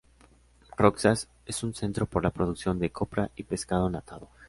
Roxas 0.79 1.29
es 1.45 1.61
un 1.61 1.75
centro 1.75 2.07
por 2.07 2.23
la 2.23 2.31
producción 2.31 2.79
de 2.79 2.89
copra 2.89 3.29
y 3.35 3.43
pescado 3.43 3.85
enlatado. 3.85 4.29